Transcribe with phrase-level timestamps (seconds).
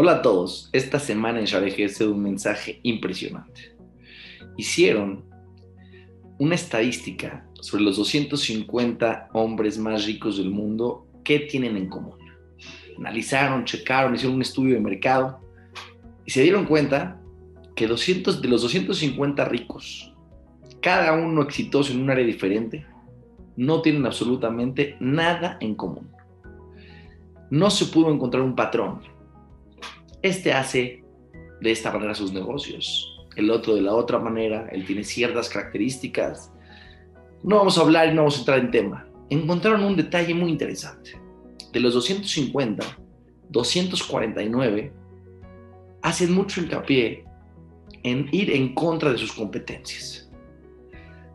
[0.00, 0.70] Hola a todos.
[0.72, 3.76] Esta semana en Share sido un mensaje impresionante.
[4.56, 5.24] Hicieron
[6.38, 12.14] una estadística sobre los 250 hombres más ricos del mundo, ¿qué tienen en común?
[12.96, 15.40] Analizaron, checaron, hicieron un estudio de mercado
[16.24, 17.20] y se dieron cuenta
[17.74, 20.14] que 200, de los 250 ricos,
[20.80, 22.86] cada uno exitoso en un área diferente,
[23.56, 26.08] no tienen absolutamente nada en común.
[27.50, 29.17] No se pudo encontrar un patrón.
[30.22, 31.04] Este hace
[31.60, 36.52] de esta manera sus negocios, el otro de la otra manera, él tiene ciertas características.
[37.42, 39.08] No vamos a hablar y no vamos a entrar en tema.
[39.30, 41.20] Encontraron un detalle muy interesante.
[41.72, 42.84] De los 250,
[43.50, 44.92] 249
[46.02, 47.24] hacen mucho hincapié
[48.02, 50.30] en ir en contra de sus competencias.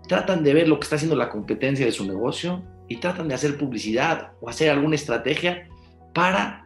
[0.07, 3.35] Tratan de ver lo que está haciendo la competencia de su negocio y tratan de
[3.35, 5.69] hacer publicidad o hacer alguna estrategia
[6.13, 6.62] para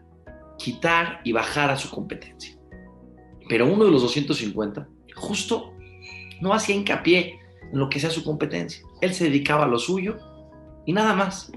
[0.58, 2.58] quitar y bajar a su competencia.
[3.48, 5.74] Pero uno de los 250 justo
[6.42, 7.40] no hacía hincapié
[7.72, 8.84] en lo que sea su competencia.
[9.02, 10.18] Él se dedicaba a lo suyo
[10.86, 11.52] y nada más.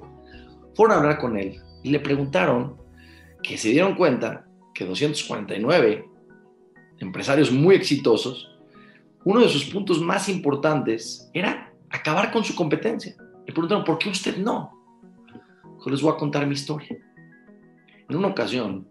[0.75, 2.77] Fueron a hablar con él y le preguntaron
[3.43, 6.05] que se dieron cuenta que 249
[6.99, 8.49] empresarios muy exitosos,
[9.25, 13.17] uno de sus puntos más importantes era acabar con su competencia.
[13.47, 14.79] Le preguntaron, ¿por qué usted no?
[15.87, 16.97] Les voy a contar mi historia.
[18.11, 18.89] En una ocasión,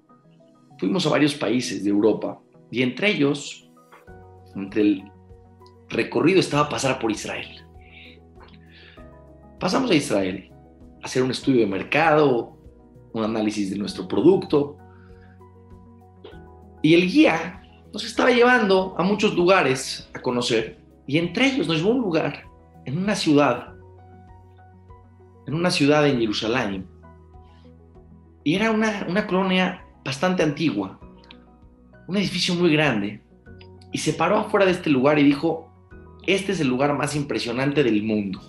[0.78, 2.40] fuimos a varios países de Europa
[2.72, 3.70] y entre ellos
[4.56, 5.12] entre el
[5.90, 7.46] recorrido estaba pasar por Israel.
[9.60, 10.50] Pasamos a Israel,
[11.04, 12.58] a hacer un estudio de mercado,
[13.12, 14.78] un análisis de nuestro producto.
[16.82, 20.80] Y el guía nos estaba llevando a muchos lugares a conocer.
[21.08, 22.46] Y entre ellos nos llevó a un lugar,
[22.86, 23.74] en una ciudad,
[25.46, 26.88] en una ciudad en Jerusalén.
[28.44, 31.00] Y era una, una colonia bastante antigua,
[32.08, 33.22] un edificio muy grande,
[33.92, 35.72] y se paró afuera de este lugar y dijo,
[36.26, 38.40] este es el lugar más impresionante del mundo.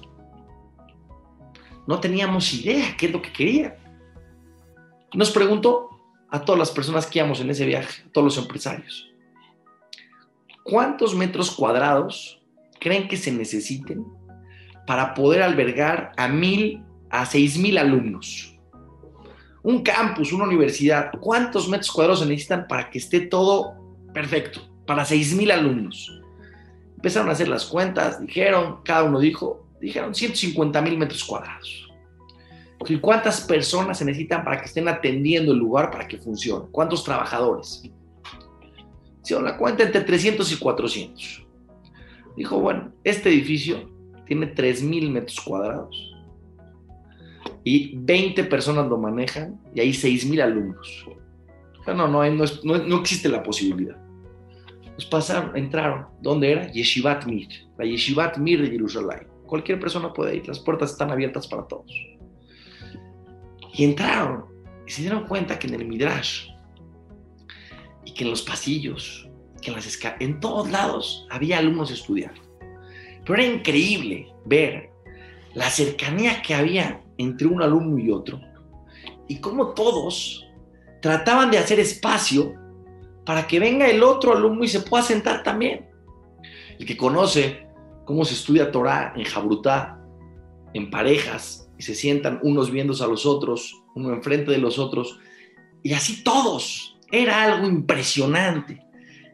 [1.86, 3.76] No teníamos idea qué es lo que quería.
[5.14, 5.88] Nos preguntó
[6.28, 9.10] a todas las personas que íbamos en ese viaje, a todos los empresarios,
[10.62, 12.40] ¿cuántos metros cuadrados
[12.78, 14.04] creen que se necesiten
[14.86, 18.49] para poder albergar a mil, a seis mil alumnos?
[19.62, 23.74] Un campus, una universidad, ¿cuántos metros cuadrados se necesitan para que esté todo
[24.14, 24.70] perfecto?
[24.90, 26.20] para 6.000 alumnos.
[26.96, 31.88] Empezaron a hacer las cuentas, dijeron, cada uno dijo, dijeron 150 mil metros cuadrados.
[32.88, 36.66] ¿Y cuántas personas se necesitan para que estén atendiendo el lugar para que funcione?
[36.72, 37.84] ¿Cuántos trabajadores?
[39.22, 41.46] Hicieron la cuenta entre 300 y 400.
[42.36, 43.88] Dijo, bueno, este edificio
[44.26, 46.09] tiene 3.000 metros cuadrados
[47.64, 51.06] y 20 personas lo manejan y hay 6.000 alumnos.
[51.86, 53.96] No, no, no, no, existe la posibilidad.
[54.94, 56.06] Pues pasaron, entraron.
[56.20, 56.70] ¿Dónde era?
[56.70, 59.26] Yeshivat Mir, la Yeshivat Mir de Jerusalén.
[59.46, 61.90] Cualquier persona puede ir, las puertas están abiertas para todos.
[63.72, 64.44] Y entraron
[64.86, 66.48] y se dieron cuenta que en el Midrash
[68.04, 69.28] y que en los pasillos,
[69.60, 72.40] que en las en todos lados había alumnos estudiando.
[73.24, 74.90] Pero era increíble ver
[75.54, 78.40] la cercanía que había entre un alumno y otro
[79.28, 80.46] y cómo todos
[81.00, 82.54] trataban de hacer espacio
[83.24, 85.86] para que venga el otro alumno y se pueda sentar también.
[86.78, 87.66] El que conoce
[88.04, 90.00] cómo se estudia Torah en Jabrutá,
[90.74, 95.18] en parejas, y se sientan unos viéndose a los otros, uno enfrente de los otros,
[95.82, 96.98] y así todos.
[97.12, 98.84] Era algo impresionante.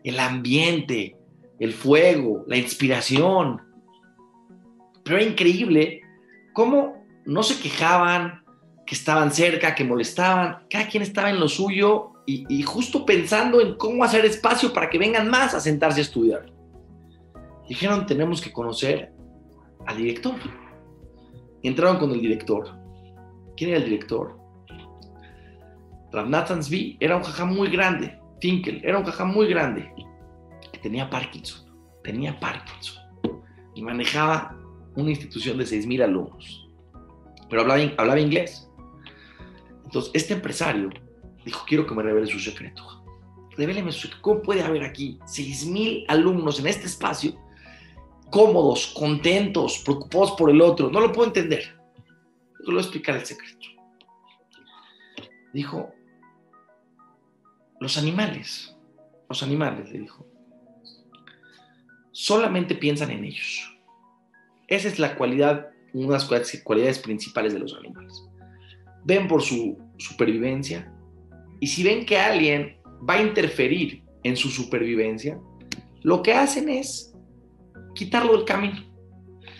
[0.04, 1.16] El ambiente,
[1.58, 3.62] el fuego, la inspiración.
[5.04, 6.00] Pero era increíble
[6.53, 8.44] cómo no se quejaban,
[8.87, 10.66] que estaban cerca, que molestaban.
[10.70, 14.98] Cada quien estaba en lo suyo y, justo pensando en cómo hacer espacio para que
[14.98, 16.53] vengan más a sentarse a estudiar.
[17.69, 19.12] Dijeron, tenemos que conocer
[19.86, 20.36] al director.
[21.62, 22.78] Entraron con el director.
[23.56, 24.39] ¿Quién era el director?
[26.12, 26.60] Rav Nathan
[27.00, 28.18] era un jajá muy grande.
[28.41, 29.92] Finkel era un jajá muy grande.
[30.72, 31.66] Que tenía Parkinson.
[32.04, 33.03] Tenía Parkinson.
[33.74, 34.56] Y manejaba
[34.95, 36.66] una institución de 6.000 alumnos.
[37.48, 38.69] Pero hablaba, hablaba inglés.
[39.84, 40.91] Entonces, este empresario
[41.45, 43.04] dijo, quiero que me revele su secreto.
[43.57, 44.22] Revéleme su secreto.
[44.22, 47.34] ¿Cómo puede haber aquí 6.000 alumnos en este espacio
[48.31, 50.91] cómodos, contentos, preocupados por el otro?
[50.91, 51.77] No lo puedo entender.
[52.60, 53.66] Yo le voy a explicar el secreto.
[55.53, 55.95] Dijo,
[57.81, 58.77] los animales,
[59.28, 60.27] los animales, le dijo,
[62.10, 63.72] solamente piensan en ellos.
[64.66, 68.24] Esa es la cualidad, una de las cualidades principales de los animales.
[69.04, 70.92] Ven por su supervivencia,
[71.60, 72.77] y si ven que alguien
[73.09, 75.38] va a interferir en su supervivencia,
[76.03, 77.15] lo que hacen es
[77.94, 78.84] quitarlo del camino.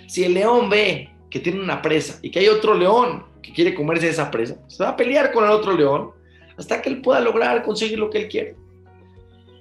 [0.07, 3.75] Si el león ve que tiene una presa y que hay otro león que quiere
[3.75, 6.11] comerse esa presa, se va a pelear con el otro león
[6.57, 8.57] hasta que él pueda lograr conseguir lo que él quiere.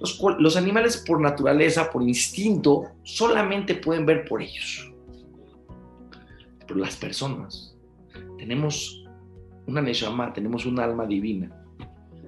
[0.00, 4.92] Los, los, animales por naturaleza, por instinto, solamente pueden ver por ellos.
[6.66, 7.76] Pero las personas
[8.38, 9.04] tenemos
[9.66, 11.50] una Neshama, tenemos un alma divina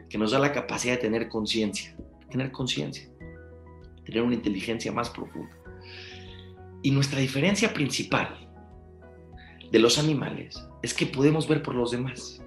[0.09, 1.97] que nos da la capacidad de tener conciencia,
[2.31, 3.09] tener conciencia,
[4.05, 5.55] tener una inteligencia más profunda.
[6.83, 8.49] Y nuestra diferencia principal
[9.71, 12.43] de los animales es que podemos ver por los demás.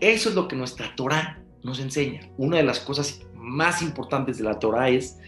[0.00, 2.28] Eso es lo que nuestra Torah nos enseña.
[2.36, 5.18] Una de las cosas más importantes de la Torah es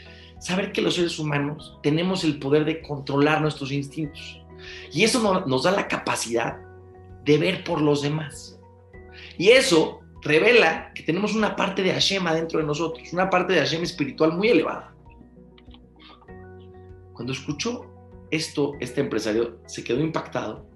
[0.41, 4.42] saber que los seres humanos tenemos el poder de controlar nuestros instintos.
[4.93, 6.59] Y eso nos da la capacidad
[7.25, 8.59] de ver por los demás.
[9.39, 13.61] Y eso revela que tenemos una parte de Hashem dentro de nosotros, una parte de
[13.61, 14.95] Hashem espiritual muy elevada.
[17.13, 17.87] Cuando escuchó
[18.31, 20.67] esto, este empresario se quedó impactado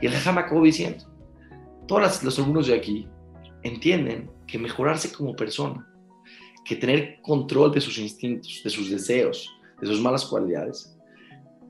[0.00, 1.04] y el Hashem acabó diciendo,
[1.86, 3.08] todos los alumnos de aquí
[3.62, 5.86] entienden que mejorarse como persona,
[6.64, 9.50] que tener control de sus instintos, de sus deseos,
[9.80, 10.96] de sus malas cualidades,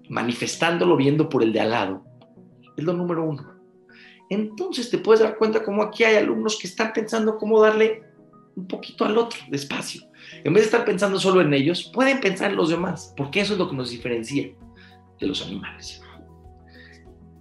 [0.08, 2.04] manifestándolo viendo por el de al lado,
[2.76, 3.52] es lo número uno.
[4.30, 8.02] Entonces te puedes dar cuenta cómo aquí hay alumnos que están pensando cómo darle
[8.56, 10.02] un poquito al otro, despacio.
[10.44, 13.54] En vez de estar pensando solo en ellos, pueden pensar en los demás, porque eso
[13.54, 14.54] es lo que nos diferencia
[15.20, 16.02] de los animales.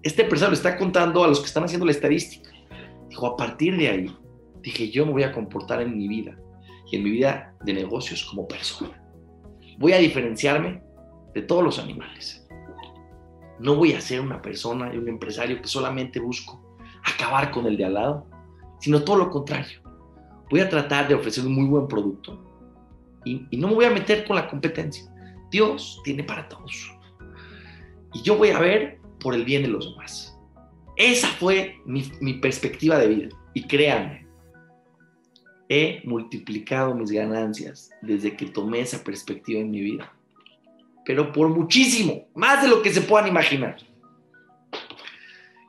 [0.04, 2.52] Este empresario está contando a los que están haciendo la estadística.
[3.10, 4.18] Dijo, a partir de ahí,
[4.62, 6.38] dije, yo me voy a comportar en mi vida
[6.92, 9.02] y en mi vida de negocios como persona.
[9.78, 10.82] Voy a diferenciarme
[11.34, 12.48] de todos los animales.
[13.62, 16.60] No voy a ser una persona y un empresario que solamente busco
[17.04, 18.26] acabar con el de al lado,
[18.80, 19.80] sino todo lo contrario.
[20.50, 22.44] Voy a tratar de ofrecer un muy buen producto
[23.24, 25.06] y, no me voy a meter con la competencia.
[25.52, 26.92] Dios tiene para todos.
[28.14, 30.36] Y yo voy a ver por el bien de los demás.
[30.98, 33.30] Esa fue mi, mi perspectiva de vida.
[33.54, 34.26] Y créanme,
[35.70, 40.12] he multiplicado mis ganancias desde que tomé esa perspectiva en mi vida.
[41.06, 43.78] Pero por muchísimo, más de lo que se puedan imaginar.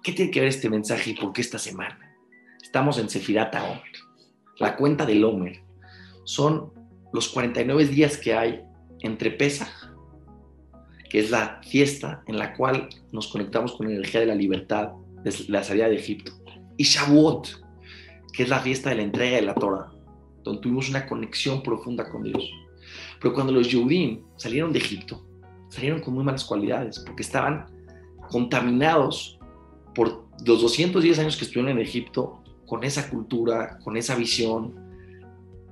[0.03, 2.17] ¿Qué tiene que ver este mensaje y por qué esta semana?
[2.63, 3.83] Estamos en Sefirata Omer.
[4.59, 5.63] La cuenta del Omer
[6.25, 6.73] son
[7.13, 8.65] los 49 días que hay
[9.01, 9.69] entre Pesach,
[11.09, 14.93] que es la fiesta en la cual nos conectamos con la energía de la libertad,
[15.23, 16.33] de la salida de Egipto,
[16.77, 17.49] y Shavuot,
[18.33, 19.93] que es la fiesta de la entrega de la Torah,
[20.43, 22.51] donde tuvimos una conexión profunda con Dios.
[23.21, 25.25] Pero cuando los Yehudim salieron de Egipto,
[25.69, 27.67] salieron con muy malas cualidades, porque estaban
[28.31, 29.39] contaminados
[29.95, 34.75] por los 210 años que estuvieron en Egipto, con esa cultura, con esa visión,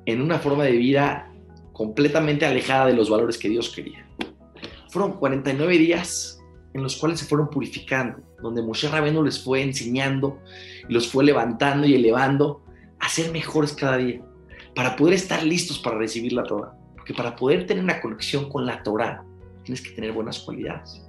[0.06, 1.32] en una forma de vida
[1.72, 4.06] completamente alejada de los valores que Dios quería.
[4.90, 6.40] Fueron 49 días
[6.74, 10.38] en los cuales se fueron purificando, donde Moshe Rabeno les fue enseñando
[10.88, 12.62] y los fue levantando y elevando
[12.98, 14.20] a ser mejores cada día,
[14.74, 16.76] para poder estar listos para recibir la Torah.
[17.00, 19.24] Porque para poder tener una conexión con la Torah,
[19.64, 21.02] tienes que tener buenas cualidades.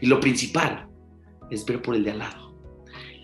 [0.00, 0.86] Y lo principal
[1.50, 2.54] es ver por el de al lado.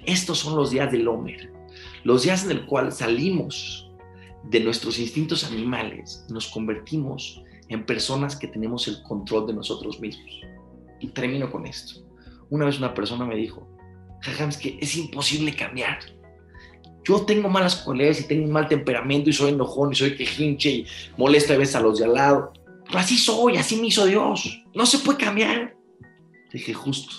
[0.05, 1.53] Estos son los días del Homer,
[2.03, 3.91] los días en el cual salimos
[4.45, 10.41] de nuestros instintos animales, nos convertimos en personas que tenemos el control de nosotros mismos.
[10.99, 12.01] Y termino con esto.
[12.49, 13.69] Una vez una persona me dijo,
[14.23, 16.01] Jajam, es que es imposible cambiar.
[17.05, 20.71] Yo tengo malas cualidades y tengo un mal temperamento y soy enojón y soy quejinche
[20.71, 22.53] y molesto a veces a los de al lado.
[22.87, 24.63] Pero así soy, así me hizo Dios.
[24.75, 25.77] No se puede cambiar.
[26.53, 27.15] Dije, justo,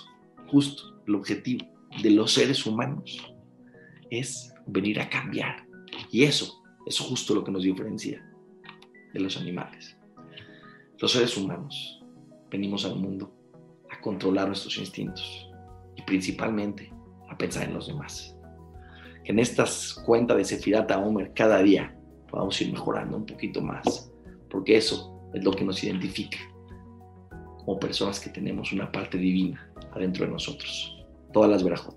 [0.47, 1.65] justo, el objetivo
[2.01, 3.17] de los seres humanos
[4.09, 5.65] es venir a cambiar.
[6.11, 8.23] Y eso es justo lo que nos diferencia
[9.13, 9.97] de los animales.
[10.99, 12.03] Los seres humanos
[12.49, 13.33] venimos al mundo
[14.01, 15.49] controlar nuestros instintos
[15.95, 16.91] y principalmente
[17.29, 18.30] a pensar en los demás.
[19.31, 21.95] En estas cuentas de Sefirata Homer cada día
[22.29, 24.11] podamos ir mejorando un poquito más,
[24.49, 26.37] porque eso es lo que nos identifica
[27.59, 30.97] como personas que tenemos una parte divina adentro de nosotros.
[31.31, 31.95] Todas las verajot.